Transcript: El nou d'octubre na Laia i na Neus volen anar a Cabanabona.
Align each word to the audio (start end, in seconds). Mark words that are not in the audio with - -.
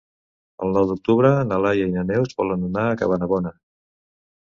El 0.67 0.73
nou 0.77 0.87
d'octubre 0.91 1.31
na 1.51 1.61
Laia 1.65 1.91
i 1.91 1.93
na 1.99 2.07
Neus 2.15 2.35
volen 2.43 2.67
anar 2.73 2.89
a 2.89 2.99
Cabanabona. 3.05 3.57